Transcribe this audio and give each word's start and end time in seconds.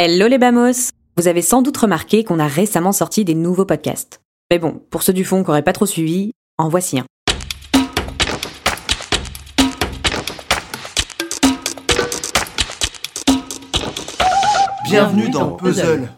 Hello 0.00 0.28
les 0.28 0.38
bamos 0.38 0.90
Vous 1.16 1.26
avez 1.26 1.42
sans 1.42 1.60
doute 1.60 1.76
remarqué 1.76 2.22
qu'on 2.22 2.38
a 2.38 2.46
récemment 2.46 2.92
sorti 2.92 3.24
des 3.24 3.34
nouveaux 3.34 3.64
podcasts. 3.64 4.20
Mais 4.48 4.60
bon, 4.60 4.80
pour 4.90 5.02
ceux 5.02 5.12
du 5.12 5.24
fond 5.24 5.42
qui 5.42 5.48
n'auraient 5.48 5.64
pas 5.64 5.72
trop 5.72 5.86
suivi, 5.86 6.30
en 6.56 6.68
voici 6.68 7.00
un. 7.00 7.04
Bienvenue 14.84 15.30
dans 15.30 15.56
Puzzle. 15.56 16.08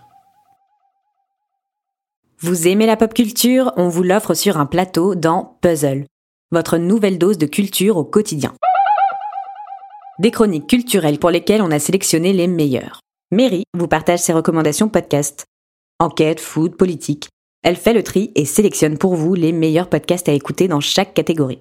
Vous 2.41 2.69
aimez 2.69 2.85
la 2.85 2.99
pop 2.99 3.15
culture 3.15 3.73
On 3.79 3.89
vous 3.89 4.03
l'offre 4.03 4.35
sur 4.35 4.59
un 4.59 4.67
plateau 4.67 5.15
dans 5.15 5.57
Puzzle, 5.63 6.05
votre 6.53 6.77
nouvelle 6.77 7.17
dose 7.17 7.39
de 7.39 7.47
culture 7.47 7.97
au 7.97 8.05
quotidien. 8.05 8.53
Des 10.19 10.31
chroniques 10.31 10.67
culturelles 10.67 11.19
pour 11.19 11.31
lesquelles 11.31 11.63
on 11.63 11.71
a 11.71 11.79
sélectionné 11.79 12.35
les 12.35 12.47
meilleurs. 12.47 13.01
Mary 13.33 13.63
vous 13.79 13.87
partage 13.87 14.19
ses 14.19 14.33
recommandations 14.33 14.89
podcast. 14.89 15.45
Enquête, 16.01 16.41
food, 16.41 16.75
politique. 16.75 17.29
Elle 17.63 17.77
fait 17.77 17.93
le 17.93 18.03
tri 18.03 18.33
et 18.35 18.45
sélectionne 18.45 18.99
pour 18.99 19.15
vous 19.15 19.35
les 19.35 19.53
meilleurs 19.53 19.89
podcasts 19.89 20.29
à 20.29 20.33
écouter 20.33 20.67
dans 20.67 20.81
chaque 20.81 21.15
catégorie. 21.15 21.61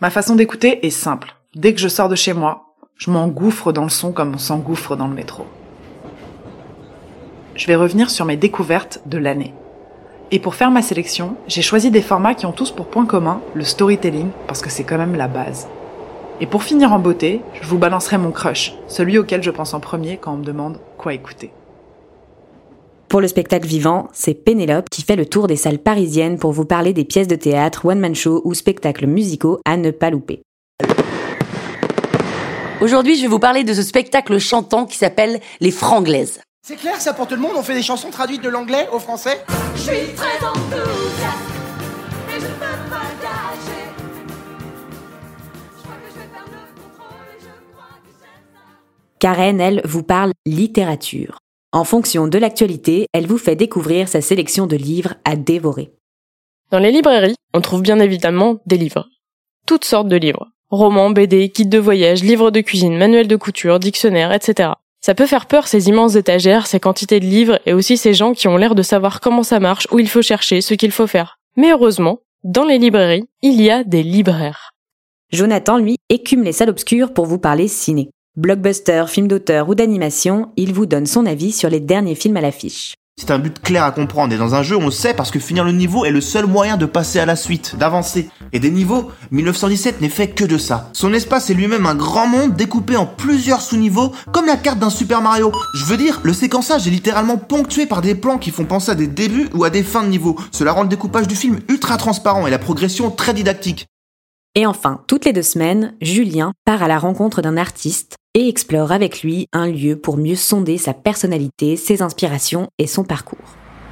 Ma 0.00 0.10
façon 0.10 0.36
d'écouter 0.36 0.86
est 0.86 0.90
simple. 0.90 1.34
Dès 1.56 1.74
que 1.74 1.80
je 1.80 1.88
sors 1.88 2.08
de 2.08 2.14
chez 2.14 2.34
moi, 2.34 2.76
je 2.94 3.10
m'engouffre 3.10 3.72
dans 3.72 3.82
le 3.82 3.88
son 3.88 4.12
comme 4.12 4.36
on 4.36 4.38
s'engouffre 4.38 4.94
dans 4.94 5.08
le 5.08 5.14
métro. 5.14 5.44
Je 7.56 7.66
vais 7.66 7.74
revenir 7.74 8.10
sur 8.10 8.24
mes 8.24 8.36
découvertes 8.36 9.00
de 9.06 9.18
l'année. 9.18 9.54
Et 10.30 10.38
pour 10.38 10.54
faire 10.54 10.70
ma 10.70 10.82
sélection, 10.82 11.34
j'ai 11.48 11.62
choisi 11.62 11.90
des 11.90 12.00
formats 12.00 12.36
qui 12.36 12.46
ont 12.46 12.52
tous 12.52 12.70
pour 12.70 12.86
point 12.86 13.06
commun 13.06 13.40
le 13.54 13.64
storytelling, 13.64 14.28
parce 14.46 14.62
que 14.62 14.70
c'est 14.70 14.84
quand 14.84 14.98
même 14.98 15.16
la 15.16 15.26
base. 15.26 15.66
Et 16.40 16.46
pour 16.46 16.62
finir 16.62 16.92
en 16.92 17.00
beauté, 17.00 17.40
je 17.60 17.66
vous 17.66 17.78
balancerai 17.78 18.16
mon 18.16 18.30
crush, 18.30 18.74
celui 18.86 19.18
auquel 19.18 19.42
je 19.42 19.50
pense 19.50 19.74
en 19.74 19.80
premier 19.80 20.18
quand 20.18 20.34
on 20.34 20.36
me 20.36 20.44
demande 20.44 20.78
quoi 20.96 21.12
écouter. 21.12 21.50
Pour 23.08 23.20
le 23.20 23.26
spectacle 23.26 23.66
vivant, 23.66 24.08
c'est 24.12 24.34
Pénélope 24.34 24.88
qui 24.88 25.02
fait 25.02 25.16
le 25.16 25.26
tour 25.26 25.48
des 25.48 25.56
salles 25.56 25.78
parisiennes 25.78 26.38
pour 26.38 26.52
vous 26.52 26.64
parler 26.64 26.92
des 26.92 27.04
pièces 27.04 27.26
de 27.26 27.34
théâtre, 27.34 27.86
one-man 27.86 28.14
show 28.14 28.42
ou 28.44 28.54
spectacles 28.54 29.06
musicaux 29.06 29.58
à 29.64 29.76
ne 29.76 29.90
pas 29.90 30.10
louper. 30.10 30.42
Aujourd'hui, 32.80 33.16
je 33.16 33.22
vais 33.22 33.28
vous 33.28 33.40
parler 33.40 33.64
de 33.64 33.74
ce 33.74 33.82
spectacle 33.82 34.38
chantant 34.38 34.86
qui 34.86 34.96
s'appelle 34.96 35.40
Les 35.60 35.72
Franglaises. 35.72 36.40
C'est 36.64 36.76
clair, 36.76 37.00
ça 37.00 37.14
pour 37.14 37.26
tout 37.26 37.34
le 37.34 37.40
monde 37.40 37.52
On 37.56 37.62
fait 37.62 37.74
des 37.74 37.82
chansons 37.82 38.10
traduites 38.10 38.42
de 38.42 38.48
l'anglais 38.48 38.86
au 38.92 39.00
français 39.00 39.42
Je 39.74 39.80
suis 39.80 40.14
très 40.14 40.46
enthousiaste 40.46 41.48
et 42.28 42.40
je 42.40 42.46
peux 42.46 42.60
pas 42.60 42.98
Karen, 49.18 49.60
elle, 49.60 49.82
vous 49.84 50.02
parle 50.02 50.32
littérature. 50.46 51.38
En 51.72 51.84
fonction 51.84 52.28
de 52.28 52.38
l'actualité, 52.38 53.06
elle 53.12 53.26
vous 53.26 53.38
fait 53.38 53.56
découvrir 53.56 54.08
sa 54.08 54.20
sélection 54.20 54.66
de 54.66 54.76
livres 54.76 55.14
à 55.24 55.36
dévorer. 55.36 55.92
Dans 56.70 56.78
les 56.78 56.92
librairies, 56.92 57.36
on 57.52 57.60
trouve 57.60 57.82
bien 57.82 57.98
évidemment 57.98 58.58
des 58.66 58.78
livres. 58.78 59.08
Toutes 59.66 59.84
sortes 59.84 60.08
de 60.08 60.16
livres. 60.16 60.48
Romans, 60.70 61.10
BD, 61.10 61.48
guides 61.48 61.68
de 61.68 61.78
voyage, 61.78 62.22
livres 62.22 62.50
de 62.50 62.60
cuisine, 62.60 62.96
manuels 62.96 63.28
de 63.28 63.36
couture, 63.36 63.78
dictionnaires, 63.78 64.32
etc. 64.32 64.70
Ça 65.00 65.14
peut 65.14 65.26
faire 65.26 65.46
peur 65.46 65.66
ces 65.66 65.88
immenses 65.88 66.14
étagères, 66.14 66.66
ces 66.66 66.80
quantités 66.80 67.20
de 67.20 67.24
livres 67.24 67.58
et 67.66 67.72
aussi 67.72 67.96
ces 67.96 68.14
gens 68.14 68.34
qui 68.34 68.48
ont 68.48 68.56
l'air 68.56 68.74
de 68.74 68.82
savoir 68.82 69.20
comment 69.20 69.42
ça 69.42 69.60
marche, 69.60 69.88
où 69.90 69.98
il 69.98 70.08
faut 70.08 70.22
chercher, 70.22 70.60
ce 70.60 70.74
qu'il 70.74 70.92
faut 70.92 71.06
faire. 71.06 71.38
Mais 71.56 71.72
heureusement, 71.72 72.20
dans 72.44 72.64
les 72.64 72.78
librairies, 72.78 73.24
il 73.42 73.60
y 73.60 73.70
a 73.70 73.82
des 73.82 74.02
libraires. 74.02 74.72
Jonathan, 75.32 75.78
lui, 75.78 75.96
écume 76.08 76.44
les 76.44 76.52
salles 76.52 76.70
obscures 76.70 77.12
pour 77.12 77.26
vous 77.26 77.38
parler 77.38 77.68
ciné. 77.68 78.10
Blockbuster, 78.38 79.06
film 79.08 79.26
d'auteur 79.26 79.68
ou 79.68 79.74
d'animation, 79.74 80.52
il 80.56 80.72
vous 80.72 80.86
donne 80.86 81.06
son 81.06 81.26
avis 81.26 81.50
sur 81.50 81.68
les 81.68 81.80
derniers 81.80 82.14
films 82.14 82.36
à 82.36 82.40
l'affiche. 82.40 82.94
C'est 83.20 83.32
un 83.32 83.40
but 83.40 83.60
clair 83.60 83.82
à 83.82 83.90
comprendre 83.90 84.32
et 84.32 84.38
dans 84.38 84.54
un 84.54 84.62
jeu 84.62 84.76
on 84.76 84.84
le 84.84 84.92
sait 84.92 85.12
parce 85.12 85.32
que 85.32 85.40
finir 85.40 85.64
le 85.64 85.72
niveau 85.72 86.04
est 86.04 86.12
le 86.12 86.20
seul 86.20 86.46
moyen 86.46 86.76
de 86.76 86.86
passer 86.86 87.18
à 87.18 87.26
la 87.26 87.34
suite, 87.34 87.74
d'avancer. 87.80 88.30
Et 88.52 88.60
des 88.60 88.70
niveaux, 88.70 89.10
1917 89.32 90.00
n'est 90.00 90.08
fait 90.08 90.28
que 90.28 90.44
de 90.44 90.56
ça. 90.56 90.88
Son 90.92 91.12
espace 91.14 91.50
est 91.50 91.54
lui-même 91.54 91.84
un 91.84 91.96
grand 91.96 92.28
monde 92.28 92.54
découpé 92.54 92.94
en 92.94 93.06
plusieurs 93.06 93.60
sous-niveaux 93.60 94.12
comme 94.32 94.46
la 94.46 94.56
carte 94.56 94.78
d'un 94.78 94.88
Super 94.88 95.20
Mario. 95.20 95.50
Je 95.74 95.84
veux 95.86 95.96
dire, 95.96 96.20
le 96.22 96.32
séquençage 96.32 96.86
est 96.86 96.92
littéralement 96.92 97.38
ponctué 97.38 97.86
par 97.86 98.02
des 98.02 98.14
plans 98.14 98.38
qui 98.38 98.52
font 98.52 98.66
penser 98.66 98.92
à 98.92 98.94
des 98.94 99.08
débuts 99.08 99.48
ou 99.52 99.64
à 99.64 99.70
des 99.70 99.82
fins 99.82 100.04
de 100.04 100.10
niveau. 100.10 100.38
Cela 100.52 100.70
rend 100.70 100.82
le 100.84 100.88
découpage 100.88 101.26
du 101.26 101.34
film 101.34 101.58
ultra 101.68 101.96
transparent 101.96 102.46
et 102.46 102.52
la 102.52 102.60
progression 102.60 103.10
très 103.10 103.34
didactique. 103.34 103.88
Et 104.54 104.64
enfin, 104.64 105.02
toutes 105.08 105.24
les 105.24 105.32
deux 105.32 105.42
semaines, 105.42 105.94
Julien 106.00 106.52
part 106.64 106.84
à 106.84 106.88
la 106.88 107.00
rencontre 107.00 107.42
d'un 107.42 107.56
artiste 107.56 108.17
et 108.34 108.48
explore 108.48 108.92
avec 108.92 109.22
lui 109.22 109.48
un 109.52 109.66
lieu 109.66 109.96
pour 109.96 110.16
mieux 110.16 110.36
sonder 110.36 110.78
sa 110.78 110.94
personnalité, 110.94 111.76
ses 111.76 112.02
inspirations 112.02 112.68
et 112.78 112.86
son 112.86 113.04
parcours. 113.04 113.38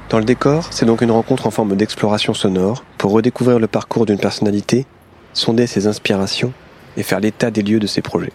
Dans 0.09 0.19
le 0.19 0.25
décor, 0.25 0.67
c'est 0.71 0.85
donc 0.85 1.01
une 1.01 1.11
rencontre 1.11 1.47
en 1.47 1.51
forme 1.51 1.75
d'exploration 1.75 2.33
sonore 2.33 2.83
pour 2.97 3.11
redécouvrir 3.11 3.59
le 3.59 3.67
parcours 3.67 4.05
d'une 4.05 4.19
personnalité, 4.19 4.85
sonder 5.33 5.67
ses 5.67 5.87
inspirations 5.87 6.53
et 6.95 7.03
faire 7.03 7.19
l'état 7.19 7.51
des 7.51 7.61
lieux 7.61 7.79
de 7.79 7.87
ses 7.87 8.01
projets. 8.01 8.31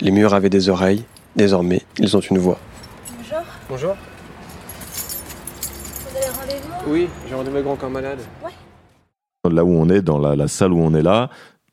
Les 0.00 0.10
murs 0.10 0.34
avaient 0.34 0.50
des 0.50 0.68
oreilles, 0.68 1.04
désormais 1.36 1.82
ils 1.98 2.16
ont 2.16 2.20
une 2.20 2.38
voix. 2.38 2.58
Bonjour, 3.18 3.44
Bonjour. 3.68 3.96
vous 6.10 6.16
avez 6.16 6.26
rendez-vous? 6.26 6.92
Oui, 6.92 7.08
j'ai 7.28 7.34
rendez-vous 7.34 7.54
avec 7.56 7.64
grand 7.66 7.76
corps 7.76 7.90
malade. 7.90 8.18
Là 9.48 9.64
où 9.64 9.70
on 9.72 9.88
est, 9.90 10.00
dans 10.00 10.18
la, 10.18 10.34
la 10.36 10.48
salle 10.48 10.72
où 10.72 10.78
on 10.80 10.94
est 10.94 11.02
là, 11.02 11.28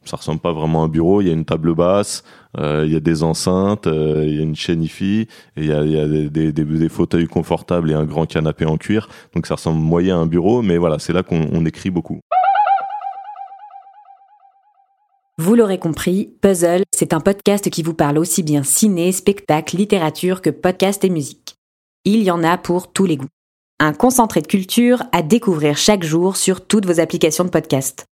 ça 0.06 0.17
ressemble 0.17 0.39
pas 0.39 0.51
vraiment 0.51 0.81
à 0.81 0.85
un 0.85 0.89
bureau. 0.89 1.22
Il 1.22 1.28
y 1.28 1.29
a 1.29 1.34
une 1.34 1.45
table 1.45 1.75
basse, 1.75 2.23
euh, 2.57 2.84
il 2.85 2.91
y 2.91 2.95
a 2.95 3.00
des 3.00 3.23
enceintes, 3.23 3.88
euh, 3.88 4.25
il 4.25 4.35
y 4.35 4.39
a 4.39 4.44
une 4.44 4.56
chaîne 4.56 4.84
IFI, 4.84 5.28
il 5.57 5.66
y 5.66 5.72
a, 5.72 6.07
des, 6.07 6.51
des, 6.51 6.89
fauteuils 6.89 7.28
confortables 7.28 7.91
et 7.91 7.94
un 7.94 8.06
grand 8.06 8.25
canapé 8.25 8.66
en 8.66 8.78
cuir. 8.78 9.07
Donc 9.35 9.47
ça 9.47 9.56
ressemble 9.56 9.79
moyen 9.79 10.17
à 10.17 10.22
un 10.22 10.25
bureau, 10.25 10.61
mais 10.61 10.78
voilà, 10.78 11.00
c'est 11.00 11.13
là 11.13 11.23
qu'on 11.23 11.47
on 11.51 11.66
écrit 11.66 11.90
beaucoup. 11.90 12.19
Vous 15.38 15.56
l'aurez 15.56 15.79
compris, 15.79 16.35
Puzzle, 16.41 16.84
c'est 16.94 17.13
un 17.13 17.19
podcast 17.19 17.69
qui 17.69 17.81
vous 17.81 17.95
parle 17.95 18.19
aussi 18.19 18.44
bien 18.44 18.63
ciné, 18.63 19.11
spectacle, 19.11 19.75
littérature 19.75 20.41
que 20.41 20.50
podcast 20.50 21.03
et 21.03 21.09
musique. 21.09 21.56
Il 22.06 22.22
y 22.22 22.31
en 22.31 22.44
a 22.44 22.57
pour 22.57 22.91
tous 22.91 23.06
les 23.06 23.17
goûts. 23.17 23.28
Un 23.79 23.94
concentré 23.94 24.41
de 24.41 24.47
culture 24.47 25.01
à 25.11 25.23
découvrir 25.23 25.78
chaque 25.78 26.03
jour 26.03 26.35
sur 26.35 26.67
toutes 26.67 26.85
vos 26.85 27.00
applications 27.00 27.44
de 27.44 27.50
podcast. 27.50 28.06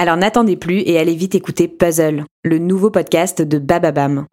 Alors 0.00 0.16
n'attendez 0.16 0.56
plus 0.56 0.78
et 0.86 0.96
allez 0.96 1.16
vite 1.16 1.34
écouter 1.34 1.66
Puzzle, 1.66 2.24
le 2.44 2.58
nouveau 2.58 2.88
podcast 2.88 3.42
de 3.42 3.58
Bababam. 3.58 4.26